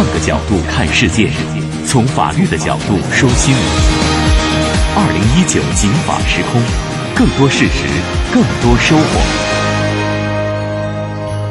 [0.00, 1.28] 换个角度看世界，
[1.86, 3.62] 从法律的角度说新闻。
[4.96, 6.62] 二零一九警法时空，
[7.14, 7.84] 更多事实，
[8.32, 9.04] 更多收获。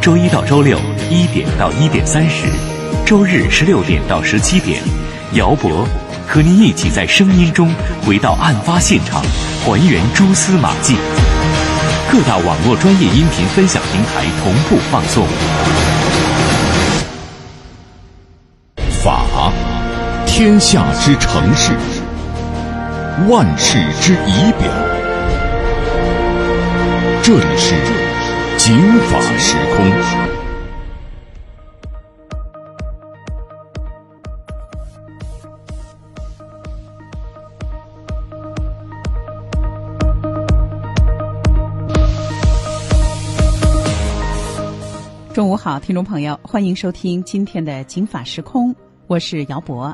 [0.01, 0.79] 周一到周六
[1.11, 2.47] 一点到一点三十，
[3.05, 4.81] 周日十六点到十七点，
[5.33, 5.87] 姚博
[6.27, 7.71] 和您一起在声音中
[8.03, 9.21] 回到案发现场，
[9.63, 10.95] 还原蛛丝马迹。
[12.11, 15.27] 各大网络专业音频分享平台同步放送。
[20.41, 21.73] 天下之城市，
[23.27, 24.71] 万世之仪表。
[27.21, 27.75] 这里是
[28.57, 28.73] 警
[29.09, 29.85] 法时空。
[45.33, 48.73] 中午好，听众朋友，欢迎收听今天的《警法时空》，
[49.07, 49.93] 我是姚博。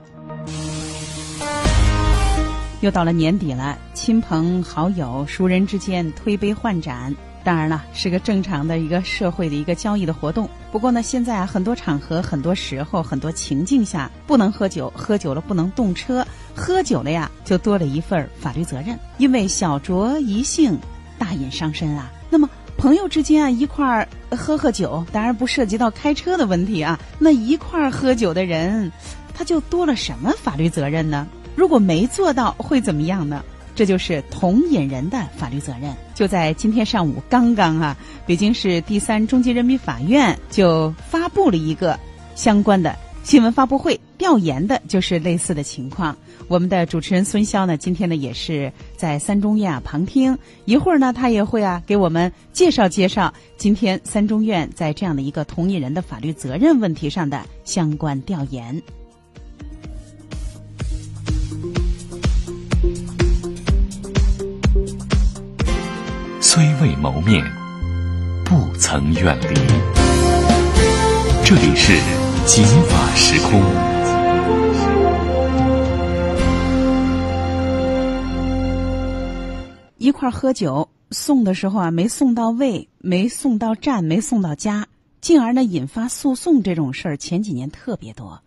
[2.85, 7.11] 又到了年底了，亲朋好友、熟人之间推杯换盏，
[7.43, 10.47] 当然了，是个正常的一个社会的一个交易的活动。
[10.71, 20.77] 不过呢，现在啊，很多场合、很多时候、很多情境下不能喝酒，喝酒了不能动车，喝酒了呀，就多了一份法律责任，因为小酌怡兴，
[21.17, 22.11] 大饮伤身啊。
[22.29, 22.47] 那么。
[22.77, 26.99] 朋友之间啊，一块儿喝喝酒，当然不涉及到开车的问题啊。
[27.17, 28.91] 那一块儿喝酒的人，
[29.33, 31.25] 他就多了什么法律责任呢？
[31.55, 33.43] 如果没做到，会怎么样呢？
[33.73, 35.93] 这就是同饮人的法律责任。
[36.13, 41.99] 就在今天上午刚刚啊，北京市第三中级人民法院就发布了一个
[42.35, 46.15] 相关的新闻发布会，调研的就是类似的情况。
[46.47, 58.81] 我们的主持人孙潇呢，今天呢也是在三中院啊旁听，一会儿呢他也会啊给我们介绍介绍今天三中院在这样的一个同意人的法律责任问题上的相关调研。
[66.85, 67.43] 未谋面，
[68.45, 69.55] 不曾远离。
[71.43, 71.91] 这里是
[72.45, 73.59] 警法时空。
[79.97, 84.85] 一块喝酒送的时候啊，没送到位，没送到站，没送到家，
[85.21, 88.39] 进而呢引发诉讼这种事儿，前几年特别多。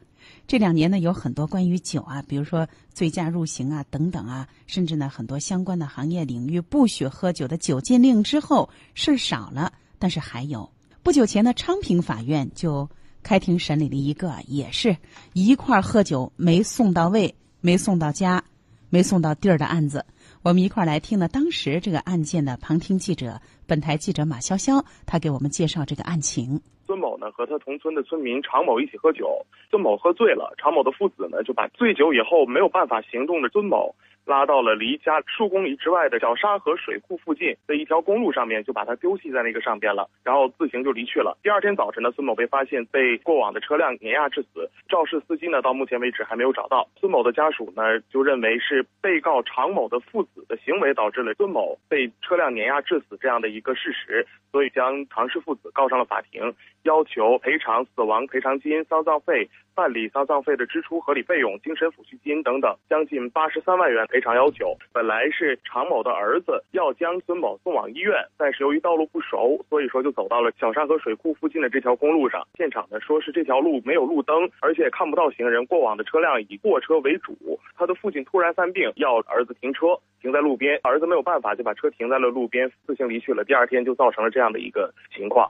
[0.48, 9.70] 这两年呢，有很多关于酒啊，比如说醉驾入刑啊等等啊，甚至呢很多相关的行业领域不许喝酒的酒禁令之后，事儿少了。
[9.98, 10.70] 但是还有
[11.03, 12.88] 不久前呢，昌平法院就
[13.22, 14.97] 开庭审理了一个，也是
[15.34, 18.42] 一块喝酒没送到位，没送到家，
[18.88, 20.06] 没送到地儿的案子。
[20.48, 26.59] 我们一块儿来听呢，当时这个案件的旁听记者，本台记者马潇潇，他给我们介绍这个案情。
[26.86, 33.94] 孙某呢和他同村的村民常某一起喝酒，孙某喝醉了，常某的父子呢就把醉酒以后没有办法行动的孙某。
[34.28, 41.34] 拉到了离家数公里之外的小沙河水库附近的一条公路上面，就把他丢弃在那个上边了，然后自行就离去了。
[41.42, 46.86] 第二天早晨呢，孙某被发现被过往的车辆碾压致死，肇事司机呢到目前为止还没有找到。
[47.00, 59.48] 孙某的家属呢就认为是被告常某的父子的行为导致了孙某被车辆碾压致死这样的一个事实，所以将常氏父子告上了法庭，要求赔偿死亡赔偿金、丧葬费。
[59.78, 64.76] 办理丧葬费的支出、合理费用、精神抚恤金等等，将近八十三万元赔偿要求。
[64.92, 72.44] 本来是常某的儿子要将孙某送往医院，但是由于道路不熟，所以说就走到了小沙河水库附近的这条公路上。
[72.56, 77.38] 现场呢说是这条路没有路灯，而且看不到行人，过往的车辆以过车为主。
[77.76, 83.44] 他的父亲突然犯病，要儿子停车，停在路边，儿子没有办法就把车停在了路边，自行离去了。
[83.44, 85.48] 第二天就造成了这样的一个情况。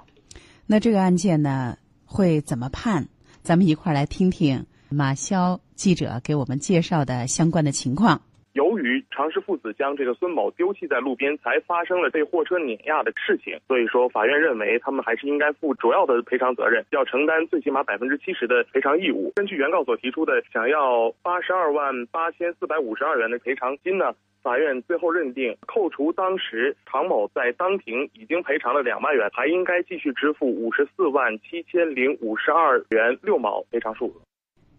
[0.67, 3.09] 那这个案件呢会怎么判？
[3.49, 8.21] 咱们一块儿来听听马潇记者给我们介绍的相关的情况。
[8.59, 19.31] 由于常氏父子将这个孙某丢弃在路边，才发生了被货车碾压的事情，所以说法院认为他们还是应该负主要的赔偿责任，要承担最起码百分之七十的赔偿义务。
[19.37, 24.13] 根据原告所提出的想要八十二万八千四百五十二元的赔偿金呢？
[24.43, 34.15] 法院最后认定，扣除当时常某在当庭已经赔偿了两万元，还应该继续支付五十四万七千零五十二元六毛赔偿数额。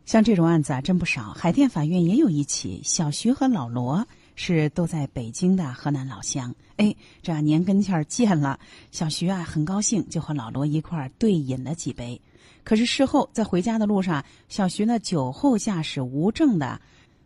[0.09, 1.33] 像这种案子啊，真不少。
[1.33, 4.03] 海淀法院也有一起，小徐和老罗
[4.33, 6.51] 是都在北京的河南老乡。
[6.77, 8.59] 哎，这年跟前见了，
[8.89, 12.19] 小徐啊很高兴，就和老罗一块儿对饮了几杯。
[12.63, 16.81] 可是事后在回家的路上，小徐呢酒后驾驶无证的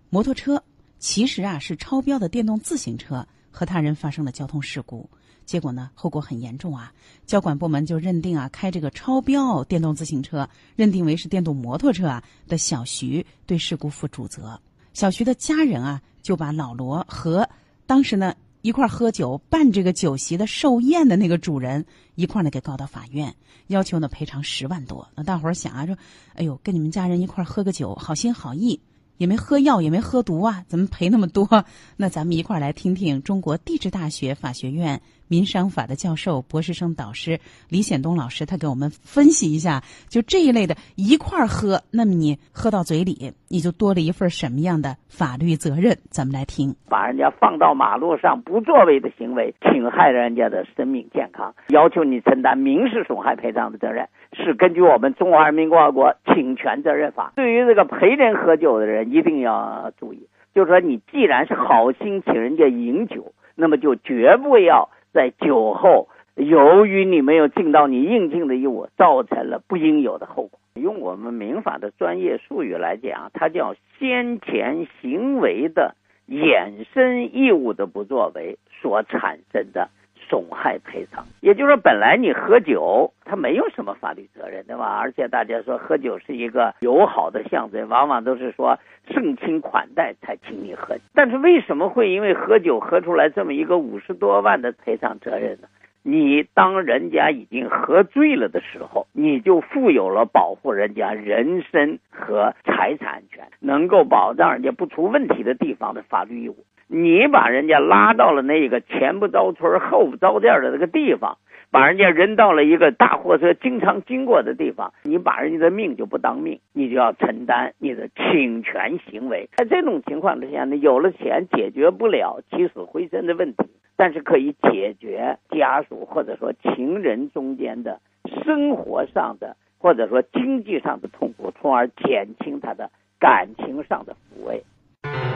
[0.10, 0.62] 摩托车。
[1.00, 5.10] 其实啊，是超标的电动自行车和他人发生了交通事故。
[5.46, 6.92] 结果呢，后果很严重啊！
[7.26, 14.60] 交管部门就认定啊，开这个超标电动自行车，认定为是电动摩托车啊的小徐对事故负主责。
[14.94, 17.48] 小徐的家人啊，就把老罗和
[17.86, 21.86] 当时呢一块喝酒办这个酒席的寿宴的那个主人
[22.16, 23.36] 一块呢给告到法院，
[23.68, 25.06] 要求呢赔偿十万多。
[25.14, 25.98] 那大伙儿想啊，说，
[26.36, 28.80] 哎呦，跟你们家人一块喝个酒，好心好意。
[29.24, 31.64] 也没喝药，也没喝毒啊，怎么赔那么多？
[31.96, 37.40] 那咱们一块儿来听听中国地质大学法学院民商法的教授、博士生导师
[37.70, 45.98] 李显东老师，他给我们分析一下，就这一类的一块儿喝，那么你喝到嘴里，你就多了一份什么样的法律责任？
[46.10, 46.76] 咱们来听。
[46.90, 54.08] 把人家放到马路上不作为的行为，侵害人家的生命健康，要求你承担民事损害赔偿的责任。
[54.34, 70.60] 是根据我们《中华人民共和国侵权责任法》，对于这个陪人喝酒的人，一定要注意，就是说，你既然是好心请人家饮酒，那么就绝不要在酒后，由于你没有尽到你应尽的义务，造成了不应有的后果。
[70.74, 75.96] 用我们民法的专业术语来讲，它叫先前行为的
[76.28, 79.90] 衍生义务的不作为所产生的。
[80.34, 84.98] 损害赔偿，也就是说，本来你喝酒，他没有什么法律责任，对吧？
[85.00, 90.96] 而且大家说喝酒是一个友好的象征，往往都是说盛情款待才请你喝。
[91.14, 95.68] 但是为什么会因为喝酒喝出来这么一个五十多万的赔偿责任呢？
[96.02, 106.58] 你当人家已经喝醉了的时候，你就负有了保护人家人身和财产安全，能够保障人家不出问题的地方的法律义务。
[106.96, 111.40] 你把人家拉到了那个前不着村后不着店的那个地方，
[111.72, 119.50] 把人家扔到了一个大货车经常经过的地方，你把人家的命就不当命，你就要承担你的侵权行为。
[119.58, 128.00] 在这种情况之下呢，有了钱解决不了起死回生的问题，但是可以解决家属或者说情人中间的
[128.46, 134.64] 生活上的或者说经济上的痛苦，从而减轻他的感情上的抚慰。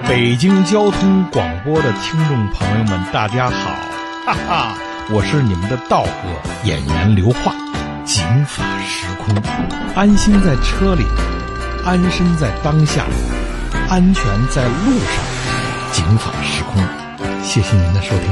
[0.05, 3.71] 北京交通广播的听众朋友们，大家好，
[4.25, 4.77] 哈哈，
[5.11, 7.53] 我是你们的道哥演员刘化，
[8.05, 9.35] 警法时空，
[9.95, 11.03] 安心在车里，
[11.83, 13.05] 安身在当下，
[13.89, 15.23] 安全在路上，
[15.91, 16.81] 警法时空，
[17.43, 18.27] 谢谢您的收听。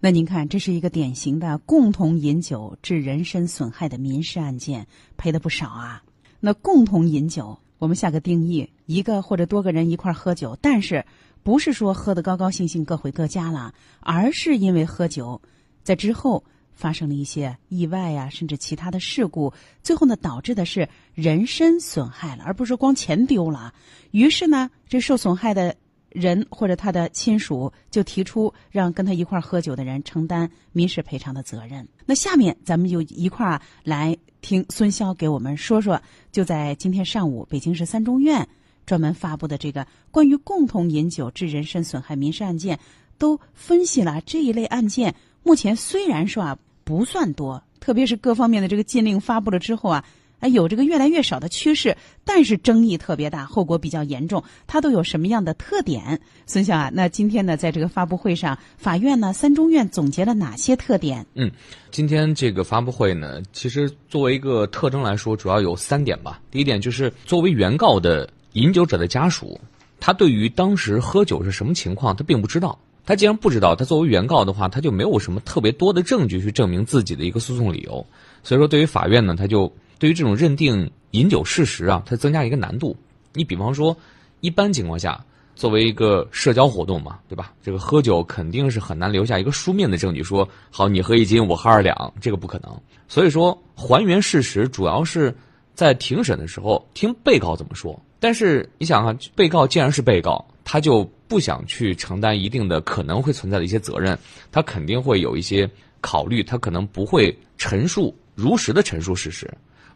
[0.00, 4.86] 那您看，这是一个典型的共同饮酒致人身损害的民事案件，
[5.16, 6.02] 赔的不少啊。
[6.40, 7.58] 那共同饮酒。
[7.80, 11.04] 我们下个定义，一个或者多个人一块喝酒，但是
[11.42, 15.40] 不是说喝得高高兴兴各回各家了，而是因为喝酒，
[15.82, 16.44] 在之后
[16.74, 23.72] 发生了一些意外呀，甚至其他的事故，最后呢导致的是人身损害了，而不是光钱丢了。
[24.10, 25.74] 于是呢，这受损害的。
[26.12, 31.86] 人或者他的亲属就提出让跟他一块喝酒的人承担民事赔偿的责任。
[32.04, 36.00] 那下面咱们就一块来听孙潇给我们说说，
[36.32, 38.48] 就在今天上午，北京市三中院
[38.86, 42.78] 专门发布的这个关于共同饮酒致人身损害民事案件，
[43.18, 45.14] 都分析了这一类案件。
[45.42, 50.04] 目前虽然说啊不算多，特别是各方面的这个禁令发布了之后啊。
[50.40, 54.42] 哎，有这个越来越少的趋势，但是争议特别大，后果比较严重。
[54.66, 56.18] 它都有什么样的特点？
[56.46, 61.26] 孙晓啊，那今天呢，在这个发布会上，法院呢，三中院总结了哪些特点？
[61.34, 61.50] 嗯，
[61.90, 66.40] 今天这个发布会呢，其实作为一个特征来说，主要有三点吧。
[66.50, 69.60] 第一点就是，作为原告的饮酒者的家属，
[70.00, 72.78] 他对于当时喝酒是什么情况，他并不知道。
[73.04, 78.06] 他既然不知道，他作为原告的话，他就没有什么特别多的证据去证明自己的一个诉讼理由。
[78.42, 79.70] 所以说，对于法院呢，他就。
[80.00, 82.96] 对于这种认定饮酒事实啊，它增加一个难度。
[83.34, 83.94] 你比方说，
[84.40, 85.22] 一般情况下，
[85.54, 87.52] 作为一个社交活动嘛，对吧？
[87.62, 92.80] 这个喝酒肯定是很难留下一个书面的证据，说好你喝一斤，我喝二两，这个不可能。
[93.08, 95.36] 所以说，还原事实主要是
[95.74, 98.00] 在庭审的时候听被告怎么说。
[98.18, 104.18] 但是你想啊，被告既然是被告，他就不想去承担一定的可能会存在的一些责任，
[104.50, 105.68] 他肯定会有一些
[106.00, 109.46] 考虑，他可能不会陈述如实的陈述事实。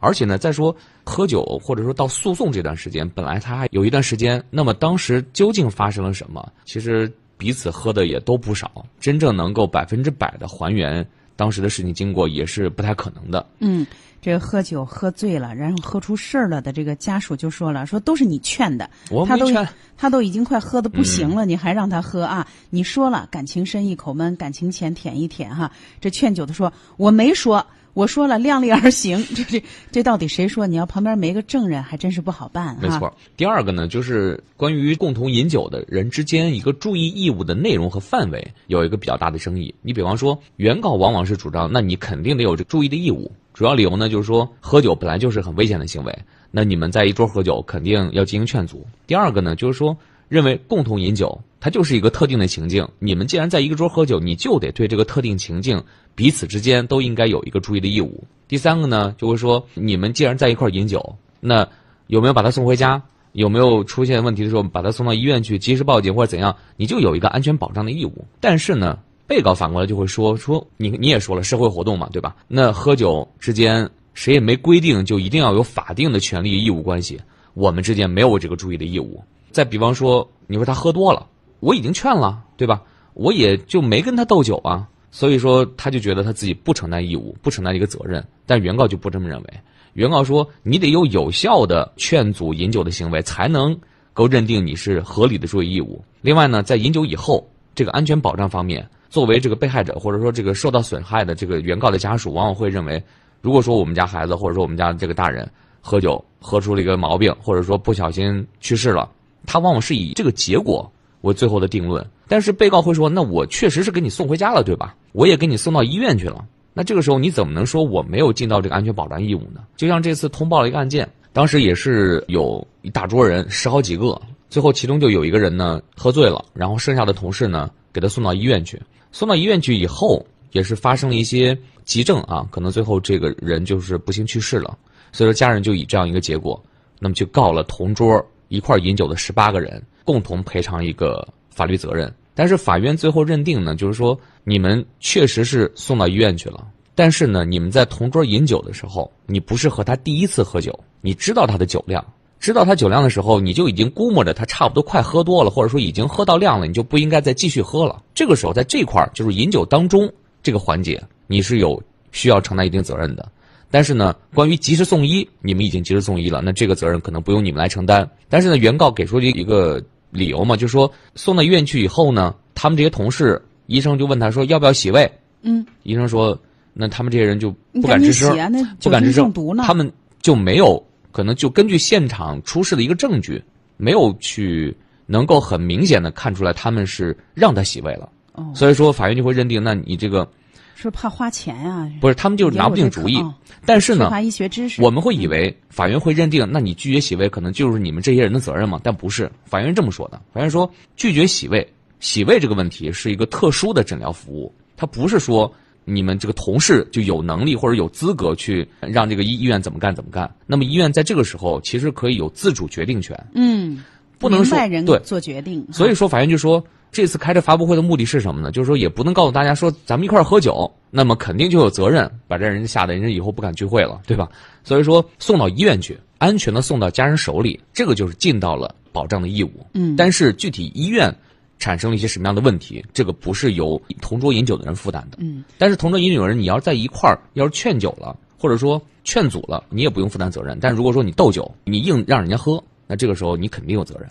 [0.05, 6.47] 而且呢，再说喝酒或者说到诉讼这段时间，本来他还有一段时间，那么当时究竟发生了什么？
[6.67, 11.05] 其实彼此喝的也都不少，真正能够百分之百的还原
[11.37, 13.45] 当时的事情经过，也是不太可能的。
[13.61, 13.87] 嗯，
[14.21, 22.47] 这个喝酒喝醉了，然后喝出事儿了的这个家属就说了，说都是你劝的，我没劝，他都已经快喝的不行了，你还让他喝啊？
[22.69, 25.71] 你说了，感情深一口闷，感情浅舔一舔哈。
[26.01, 27.67] 这劝酒的说，我没说。
[27.95, 29.25] 我说了，量力而行。
[29.35, 30.67] 这这这到底谁说？
[30.67, 32.77] 你要旁边没个证人，还真是不好办。
[32.83, 33.13] 没错。
[33.37, 39.75] 第二个呢，就是关于共同饮酒的人之间一个注意义务的内容和范围有一个比较大的争议。
[39.81, 43.31] 你比方说，原告往往是主张，那你肯定得有这注意的义务。
[43.53, 46.19] 主要理由呢，就是说喝酒本来就是很危险的行为，
[46.51, 48.85] 那你们在一桌喝酒，肯定要进行劝阻。
[49.07, 49.97] 第二个呢，就是说
[50.29, 55.83] 认为共同饮酒，它就是一个特定的情境，你们既然在一个桌喝酒，你就得对这个特定情境
[56.15, 58.23] 彼此之间都应该有一个注意的义务。
[58.49, 61.69] 第三个呢，就会说你们既然在一块儿饮酒，那
[62.07, 63.03] 有没有把他送回家？
[63.33, 66.55] 有没有出现问题的时候把他送到医院去及时报警或者怎样？
[66.77, 68.25] 你就有一个安全保障的义务。
[68.41, 68.99] 但是呢？
[69.27, 72.37] 被告反过来就会说说你你也说了社会活动嘛，对吧？
[72.47, 77.19] 那喝酒之间谁也没规定就一定要有法定的权利义务关系，
[77.55, 79.25] 我们之间没有这个注意的义务。
[79.55, 81.25] 再比方说，你说他喝多了，
[81.61, 82.83] 我已经劝了，对吧？
[83.15, 88.23] 我也就没跟他斗酒啊，所以说他就觉得他自己不承担义务，不承担一个责任。
[88.45, 89.47] 但原告就不这么认为，
[89.93, 93.79] 原告说你得有有效的劝阻饮酒的行为，才能
[94.13, 96.05] 够认定你是合理的注意义务。
[96.21, 98.85] 另外呢，在饮酒以后，这个安全保障方面。
[99.09, 103.01] 作为这个被害者，或者说这个受到损害的这个原告的家属，往往会认为，
[103.41, 105.49] 如果说我们家孩子，或者说我们家这个大人
[105.81, 109.09] 喝酒喝出了一个毛病，或者说不小心去世了，
[109.47, 110.91] 他往往是以这个结果
[111.23, 112.05] 为最后的定论。
[112.27, 114.97] 但是被告会说，那我确实是给你送回家了，对吧？
[115.13, 116.45] 我也给你送到医院去了。
[116.73, 119.61] 那这个时候你怎么能说我没有尽到这个安全保障义务呢？
[119.77, 128.81] 就像这次通报了一个案件，当时也是有一大桌人，十好几个，最后其中就有一个人呢喝醉了，然后剩下的同事呢给他送到医院去。
[129.13, 134.77] 送到医院去以后，也是发生了一些急症啊，可能最后这个人就是不幸去世了。
[135.13, 136.61] 所以说，家人就以这样一个结果，
[136.99, 142.13] 那么就告了同桌一块饮酒的十八个人，共同赔偿一个法律责任。
[142.35, 152.05] 但是法院最后认定呢，就是说你们确实是送到医院去了，但是呢，你们在同桌饮酒的时候，你不是和他第一次喝酒，你知道他的酒量。
[152.41, 158.03] 知道他酒量的时候，你就已经估摸着他差不多快喝多了，或者说已经喝到量了，你就不应该再继续喝了。
[158.13, 161.83] 这个时候，在这块儿就是饮酒当中这个环节，你是有
[162.13, 163.27] 需要承担一定责任的。
[163.75, 168.09] 但是呢，关于及时送医，你们已经及时送医了，那这个责任可能不用你们来承担。
[168.29, 175.11] 但是呢，原告给出一一个理由嘛，就是说送到医院去以后呢，他们这些同事，医生就问他说要不要洗胃？
[175.43, 176.41] 嗯，医生说，
[176.73, 178.31] 那他们这些人就不敢吱声，
[178.79, 179.33] 不敢吱声，
[179.67, 179.91] 他们
[180.23, 180.81] 就没有。
[181.11, 183.43] 可能就根据现场出示的一个证据，
[183.77, 184.73] 没有去
[185.07, 188.09] 能够很明显的看出来他们是让他洗胃了，
[188.55, 190.29] 所以说法院就会认定，那你这个
[190.75, 191.91] 是怕花钱呀？
[192.01, 193.23] 不是，他们就是拿不定主意。
[193.65, 198.81] 但是呢，医学知识，我们会以为法院会认定，那你拒绝洗胃可能就是你们这些人的责任嘛？
[198.83, 200.21] 但不是，法院这么说的。
[200.33, 201.67] 法院说，拒绝洗胃，
[202.01, 205.53] 洗胃这个问题是一个特殊的诊疗服务，它不是说。
[205.87, 210.35] 你们这个同事就有能力或者有资格去让这个医医院怎么干怎么干。
[210.47, 213.15] 那么医院在这个时候其实可以有自主决定权。
[213.35, 213.85] 嗯，
[214.19, 215.63] 不能说对做决定。
[215.71, 218.51] 所以说法院就说这次开这发布会的目的是什么呢？
[218.51, 224.29] 就是说也不能告诉大家说咱们一块儿喝酒，那么肯定就有责任把这人吓得人家以后不敢聚会了，对吧？
[224.63, 229.67] 所以说送到医院去，安全的送到家人手里，这个就是尽到了保障的义务。
[229.75, 231.15] 嗯，但是具体医院。
[231.61, 232.85] 产生了一些什么样的问题？
[232.93, 235.17] 这个不是由同桌饮酒的人负担的。
[235.21, 240.59] 嗯，但是同桌饮酒的人，你要在一块儿，要是劝酒了，或者说劝阻了，你也不用负担责任。
[240.61, 244.09] 但如果说你斗酒，你硬让人家喝，那这个时候你肯定有责任。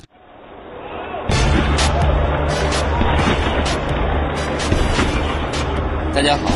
[6.14, 6.52] 大家好，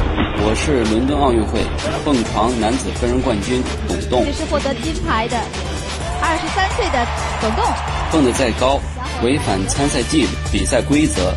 [0.45, 1.61] 我是伦敦奥运会
[2.05, 4.23] 蹦床男子个人冠军董栋。
[4.25, 5.37] 这是获得金牌的
[6.21, 7.05] 二十三岁的
[7.41, 7.65] 董栋。
[8.11, 8.79] 蹦得再高。
[9.23, 11.33] 违反参赛纪律、比赛规则，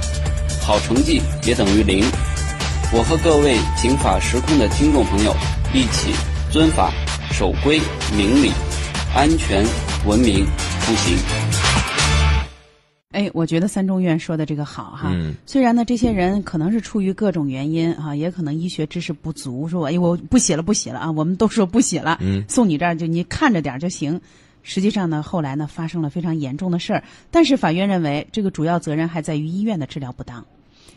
[0.62, 2.05] 好成绩也等于零。
[2.93, 5.35] 我和各位警法时空的听众朋友
[5.73, 6.12] 一起
[6.50, 6.91] 遵法、
[7.33, 7.81] 守规、
[8.15, 8.53] 明理、
[9.15, 9.65] 安全、
[10.05, 10.45] 文明
[10.83, 11.17] 出行。
[13.11, 15.11] 哎，我觉得三中院说的这个好哈。
[15.12, 15.35] 嗯。
[15.45, 22.19] 虽然呢，这些人可能是出于各种原因啊，也可能医学知识不足，说哎我不写了不写了啊，我们都说不写了。
[22.21, 22.45] 嗯。
[22.49, 24.21] 送你这儿就你看着点就行。
[24.62, 30.45] 实际上呢，后来呢发生了非常严重的事儿，但是法院认为这个主要责任还在于医院的治疗不当。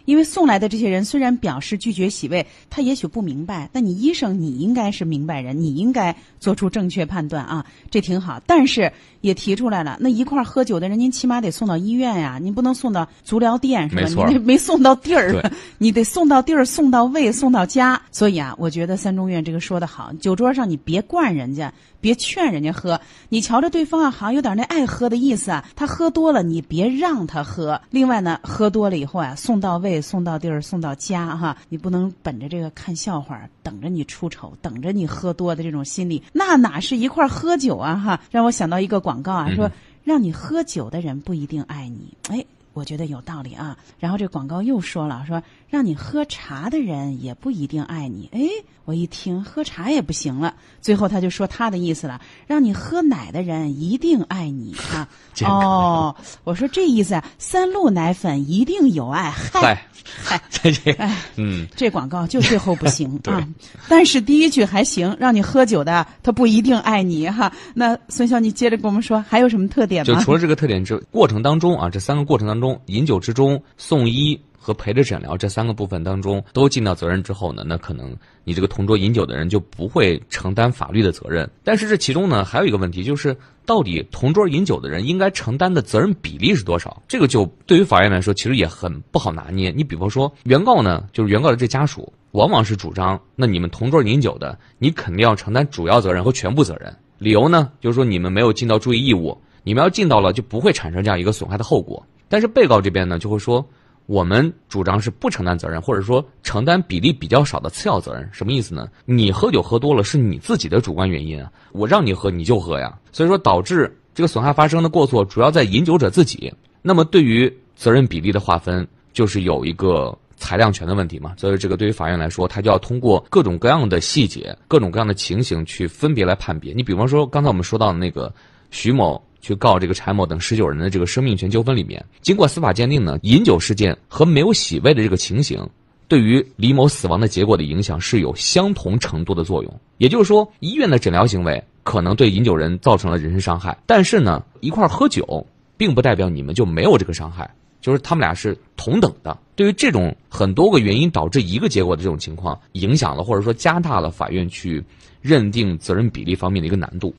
[0.06, 3.70] 因为送来的这些人虽然表示拒绝洗胃，他也许不明白。
[3.72, 8.42] 但你医生，你应该是明白人，你应该做出正确判断啊，这挺好。
[8.46, 8.92] 但是
[9.22, 14.02] 也提出来了，那一块喝酒的人，您起码得送到医院呀，您不能送到足疗店是吧？
[14.02, 18.02] 没错，你 没送到地儿， 你得送到地儿，送到胃，送到家。
[18.12, 23.00] 所以啊，我觉得三中院这个说的好，酒桌上你别惯人家，别劝人家喝。
[23.30, 27.80] 你瞧着对方啊，好像有点那爱喝的意思啊，他喝多了，你别让他喝。
[27.90, 30.02] 另外呢，喝多了以后啊，送到位。
[30.04, 31.56] 送到地儿，送到家哈。
[31.70, 38.20] 你不能本着这个看笑话，等着你出丑，等着你喝多的这种心理，那哪是一块喝酒啊哈？
[38.30, 39.72] 让我想到一个广告啊，说
[40.04, 42.46] 让你喝酒的人不一定爱你，哎。
[42.74, 43.78] 我觉得有道理啊。
[44.00, 48.30] 然后这广告又说了，说让你喝茶的人也不一定爱你。
[48.34, 48.42] 哎，
[48.86, 50.54] 我一听喝茶也不行了。
[50.82, 55.08] 最后他就说他的意思了，让你喝奶的人一定爱你 啊。
[55.46, 59.32] 哦，我说这意思啊，三鹿奶粉一定有爱。
[59.32, 59.86] 嗨，
[60.24, 63.48] 嗨， 这这，哎，嗯，这广告就最后不行啊。
[63.88, 67.52] 但是第一句还行，让你喝酒的他不一定爱你哈。
[67.74, 70.14] 那孙潇，你接着跟我们说还有什么特点吗？
[70.14, 72.63] 就除了这个特点之过程当中啊，这三个过程当中。
[72.64, 78.16] 中饮酒之中送医和陪着诊疗这三个部分当中都尽到责任之后呢，那可能
[78.46, 81.50] 你这个同桌饮酒的人就不会承担法律的责任。
[81.66, 87.04] 但是这其中呢还有一个问题，就是到底同桌饮酒的人应该承担的责任比例是多少？
[87.10, 89.70] 这个就对于法院来说其实也很不好拿捏。
[89.76, 96.96] 你比方说原告呢，就是原告的这家属，往往是主张那你们同桌饮酒的，你肯定要承担主要责任和全部责任。
[97.18, 102.02] 理由呢就是说你们没有尽到注意义务，你们要尽到了就不会产生这样一个损害的后果。
[102.34, 103.64] 但是被告这边呢，就会说，
[104.08, 108.28] 我们主张是不承担责任，或者说承担比例比较少的次要责任。
[108.32, 108.90] 什么意思呢？
[109.06, 112.98] 你喝酒喝多了是你自己的主观原因啊，我让你喝你就喝呀。
[113.12, 116.52] 所以说导致这个损害发生的过错主要在饮酒者自己。
[116.82, 121.36] 那么对于责任比例的划分，就是有一个裁量权的问题嘛。
[121.38, 126.74] 所以这个对于法院来说，他就要通过各种各样的细节、各种各样的情形去分别来判别。
[126.74, 128.34] 你比方说刚才我们说到的那个
[128.72, 129.24] 徐某。
[129.44, 135.60] 去告这个柴某等十九人的这个生命权纠纷里面，经过司法鉴定呢，饮酒事件和没有洗胃的这个情形，
[136.08, 139.80] 对于李某死亡的结果的影响是有相同程度的作用。
[139.98, 145.46] 也就是说，医院的诊疗行为可能对饮酒人造成了人身伤害，但是呢，一块喝酒
[145.76, 149.38] 并不代表你们就没有这个伤害，就是他们俩是同等的。
[149.58, 154.82] 对于这种很多个原因导致一个结果的这种情况，影响了或者说加大了法院去
[155.22, 157.14] 认定责任比例方面的一个难度。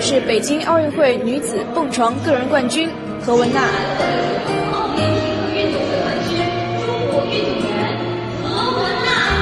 [0.00, 2.88] 是北京奥运会女子蹦床个人冠军
[3.24, 3.60] 何雯娜。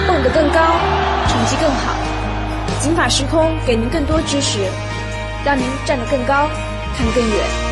[0.07, 0.61] 蹦得更高，
[1.29, 1.95] 成绩更好。
[2.81, 4.61] 锦法时空给您更多支持，
[5.45, 6.49] 让您站得更高，
[6.97, 7.66] 看得更远。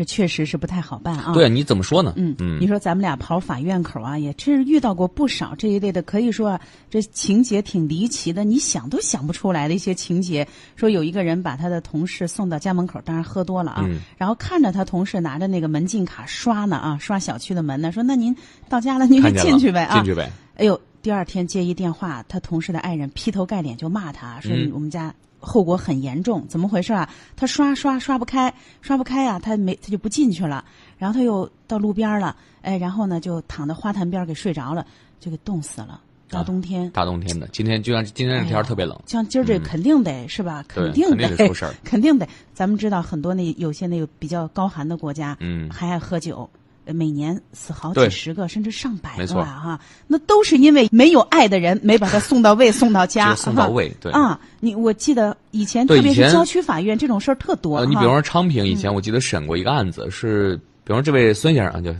[0.00, 1.34] 这确实是不太好办啊！
[1.34, 2.14] 对，你怎么说呢？
[2.16, 6.58] 嗯嗯，你说咱们俩跑法院口啊，也真是遇到过不少这一类的，可以说
[6.88, 10.48] 这情节挺离奇的，你想都想不出来的一些情节。
[10.74, 13.86] 说有一个人把他的同事送到家门口，当然喝多了啊，
[14.16, 18.34] 然后看着他同事拿着那个门禁卡刷呢啊，刷小区的门呢，说那您
[18.70, 20.32] 到家了，您就进去呗啊，进去呗。
[20.56, 25.14] 哎呦，第二天接一电话，他同事的爱人劈头盖脸就骂他说我们家。
[25.40, 27.08] 后果很严重，怎么回事啊？
[27.34, 30.64] 他刷刷刷不开，刷不开呀，他没他就不进去了。
[30.98, 34.86] 然后他又到路边了，哎，然后呢就躺在花坛边给睡着了，
[35.18, 36.00] 就给冻死了。
[36.28, 40.64] 大冬天，大冬天的，今天就像今天这天特别冷，像今儿这肯定得是吧？
[40.68, 42.28] 肯定得出事儿， 肯定得。
[42.54, 46.48] 咱们知道很多那有些那个比较高寒的国家，嗯，还爱喝酒。
[46.86, 49.60] 每年死好几十个，甚至上百个啊！
[49.62, 53.94] 哈，那都是因为没有爱的人没把他送到位，送到家， 送到位。
[54.00, 57.84] 对啊，你我记得以前，特别是郊区法院这种事儿特多。
[57.86, 61.94] 你比方说昌平，以前我记得审过一个案子，是比方这位孙先生就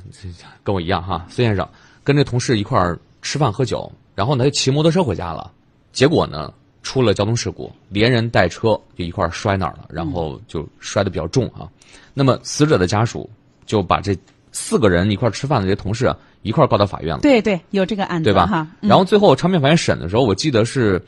[0.65, 1.69] 跟我一样哈，孙先生
[2.03, 5.53] 跟这同事一块儿吃饭喝酒，然后呢他骑摩托车回家了，
[5.93, 11.69] 结果呢出了交通事故，连人带车就一块儿摔那儿了，然后就摔的比较重啊。
[12.13, 13.31] 那么死者的家属
[13.65, 14.19] 就把这。
[14.53, 17.21] 四个人一块吃饭的这些同事啊一块告到法院了。
[17.21, 18.47] 对对，有这个案子，对吧？
[18.47, 18.67] 哈。
[18.81, 21.01] 然后最后昌平法院审的时候，我记得是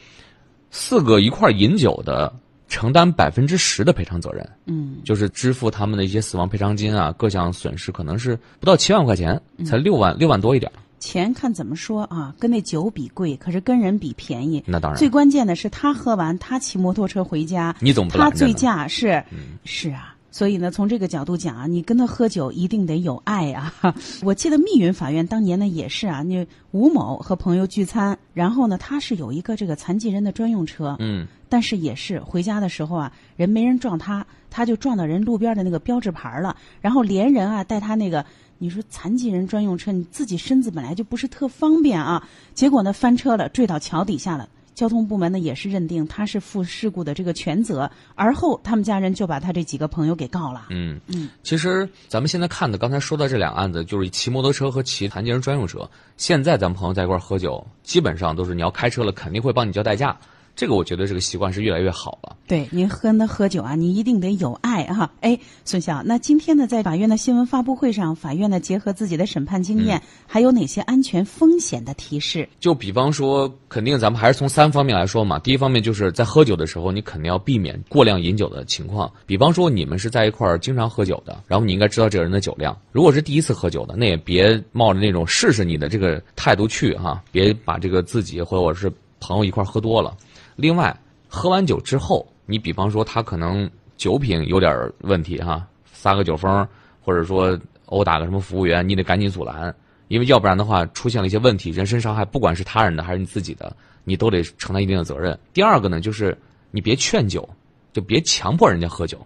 [0.71, 2.33] 四个一块饮酒的
[2.69, 4.49] 承担百分之十的赔偿责任。
[4.67, 4.99] 嗯。
[5.05, 10.71] 就是支付他们的一些死亡赔偿金啊，各项损失可能是不到七万块钱，才六万六万多一点。
[11.01, 12.33] 钱看怎么说啊？
[12.39, 14.63] 跟那酒比贵，可是跟人比便宜。
[14.65, 14.97] 那当然。
[14.97, 19.21] 最关键的是他喝完，他骑摩托车回家，你怎么他醉驾是？
[19.65, 20.12] 是啊。
[20.33, 23.73] 所以呢，从这个角度讲啊，你跟他喝酒一定得有爱啊。
[24.25, 38.25] 我记得密云法院当年呢也是啊，那吴某和朋友聚餐，然后呢他是有一个这个残疾人的专用车，嗯，但是也是回家的时候啊，人没人撞他，他就撞到人路边的那个标志牌了，然后连人啊带他那个，
[38.57, 44.49] 你说残疾人专用车，你自己身子本来就不是特方便啊，结果呢翻车了，坠到桥底下了。
[44.75, 50.67] 交通部门呢也是认定他是负事故的这个全责，而后他们家人就把他这几个朋友给告了。
[50.71, 55.89] 嗯嗯，其实咱们现在看的，刚才说到这两个案子，就是骑摩托车和骑残疾人专用车。
[56.17, 60.17] 现在咱们朋友在一块儿喝酒，基本上都是你要开车了，肯定会帮你叫代驾。
[60.55, 62.37] 这个我觉得这个习惯是越来越好了。
[62.47, 65.11] 对，您喝那喝酒啊，您一定得有爱哈。
[65.21, 72.49] 哎，孙晓，那今天呢，在法院的新闻发布会上，法院呢结合自己的审判经验，嗯还有哪些安全风险的提示？
[72.61, 75.38] 就比方说，肯定咱们还是从三方面来说嘛。
[75.38, 79.11] 第一方面就是在喝酒的时候，你肯定要避免过量饮酒的情况。
[79.25, 82.77] 比方说，你们是在一块儿经常喝酒的，然后你应该知道这个人的酒量。
[82.93, 90.15] 如果是第一次喝酒的，那也别冒着那种试试你的这个态度去哈，别把这个自己或者是朋友一块儿喝多了。
[90.57, 90.95] 另外，
[91.29, 96.67] 喝完酒之后，你比方说他可能酒品有点问题哈，撒个酒疯，
[97.01, 99.75] 或者说殴打个什么服务员，你得赶紧阻拦。
[100.09, 105.38] 因为要不然的话，出现了一些问题，人身伤害，不管是他人的还是你自己的，你都得承担一定的责任。
[105.55, 106.37] 第二个呢，就是
[106.71, 107.49] 你别劝酒，
[107.95, 109.19] 就别强迫人家喝酒。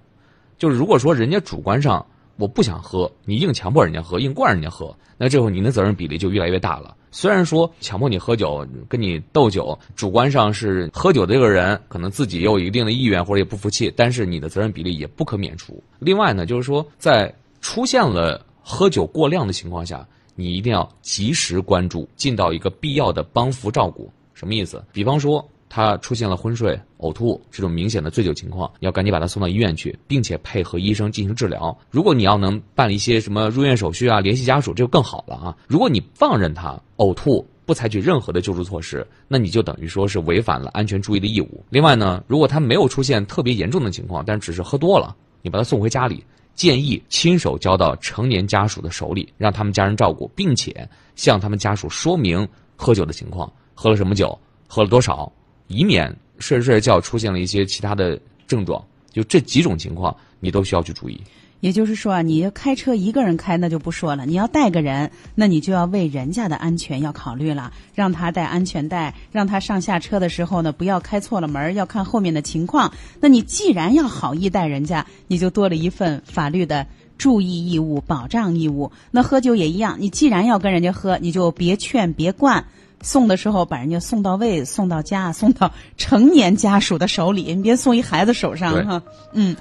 [0.59, 6.97] 就是如果说人家主观上我不想喝，你硬强迫人家喝，硬灌人家喝，那这会您的责任比例就越来越大了。
[7.11, 15.83] 虽然说强迫你喝酒，跟你斗酒，主观上是喝酒的这个人可能自己也有一定的意愿或者也不服气，但是你的责任比例也不可免除。
[15.99, 24.13] 另外呢，就是说在出现了喝酒过量的情况下，你一定要及时关注，尽到一个必要的帮扶照顾。
[24.35, 24.85] 什么意思？
[24.93, 31.77] 比方说他出现了昏睡、呕吐这种明显的醉酒情况，要赶紧把他送到医院去，并且配合医生进行治疗。
[31.91, 35.57] 如果你要能办一些什么入院手续啊，联系家属，这就更好了啊。
[35.67, 41.65] 如果你放任他呕吐，不采取任何的救助措施，那你就等于说是违反了安全注意的义务。
[41.71, 46.25] 另外呢，如果他没有出现特别严重的情况，但只是喝多了，你把他送回家里。
[46.55, 55.31] 建议亲手交到成年家属的手里，让他们家人照顾，并且向他们家属说明喝酒的情况，喝了什么酒，喝了多少，
[55.69, 58.83] 以免睡着睡着觉出现了一些其他的症状。
[59.11, 61.19] 就这几种情况，你都需要去注意。
[61.61, 72.93] 也就是说啊，你开车一个人开那就不说了，你要带个人，那你就要为人家的安全要考虑了，让他带安全带，让他上下车的时候呢，不要开错了门，要看后面的情况。
[73.21, 78.93] 那你既然要好意带人家，你就多了一份法律的注意义务、保障义务。
[79.11, 82.67] 那喝酒也一样，你既然要跟人家喝，你就别劝别灌。
[83.07, 89.01] 送的时候把人家送到位，送到家，送到成年家属的手里，你别送一孩子手上哈。
[89.33, 89.55] 嗯。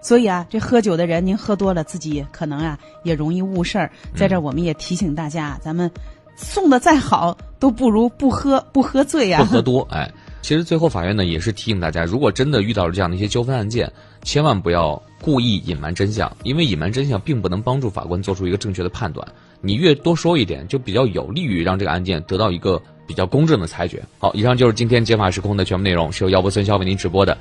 [0.00, 3.90] 所以啊，这喝酒的人，您喝多了，自己可能啊也容易误事儿。
[4.16, 5.88] 在这儿，我们也提醒大家，咱们
[6.34, 9.86] 送的再好，都不如不喝不喝醉呀、不喝多。
[9.90, 10.10] 哎，
[10.42, 19.26] 其实最后法院呢也是提醒大家，如果真的遇到了这样的一些纠纷案件，千万不要故意隐瞒真相，因为隐瞒真相并不能帮助法官做出一个正确的判断。
[19.60, 24.00] 你越多说一点，就比较有利于让这个案件得到一个比较公正的裁决。
[24.18, 27.36] 好，以上就是今天解法时空的全部内容，是由姚博森肖为您直播的。